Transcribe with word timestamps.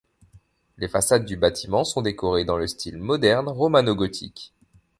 Les 0.79 0.87
façades 0.87 1.25
du 1.25 1.37
bâtiment 1.37 1.83
sont 1.83 2.01
décorées 2.01 2.43
dans 2.43 2.57
le 2.57 2.65
style 2.65 2.97
moderne 2.97 3.47
romano-gothique. 3.49 4.51